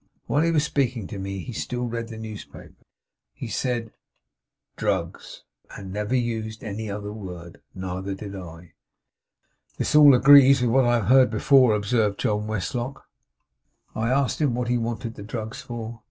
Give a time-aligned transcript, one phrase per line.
[0.25, 2.87] While he was speaking to me he still read the newspaper.
[3.33, 3.91] He said
[4.75, 5.43] "Drugs,"
[5.77, 7.61] and never used any other word.
[7.75, 8.73] Neither did I.'
[9.77, 13.03] 'This all agrees with what I have heard before,' observed John Westlock.
[13.95, 15.99] 'I asked him what he wanted the drugs for?